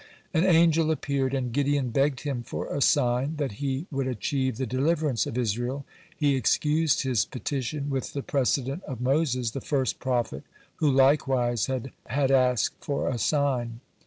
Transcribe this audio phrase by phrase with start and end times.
[0.33, 4.57] (96) An angel appeared, and Gideon begged him for a sign, that he would achieve
[4.57, 5.85] the deliverance of Israel.
[6.17, 10.41] He excused his petition with the precedent of Moses, the first prophet,
[10.77, 11.83] who likewise has
[12.31, 13.79] asked for a sign.